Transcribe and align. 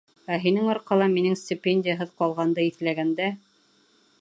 Ә 0.35 0.37
һинең 0.43 0.69
арҡала 0.75 1.09
минең 1.17 1.35
стипендияһыҙ 1.41 2.15
ҡалғанды 2.23 2.67
иҫләгәндә... 2.71 3.29